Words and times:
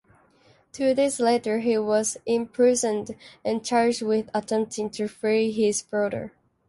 Two 0.71 0.95
days 0.95 1.19
later, 1.19 1.59
he 1.59 1.77
was 1.77 2.17
imprisoned 2.25 3.15
and 3.45 3.63
charged 3.63 4.01
with 4.01 4.31
attempting 4.33 4.89
to 4.89 5.07
free 5.07 5.51
his 5.51 5.83
brother. 5.83 6.33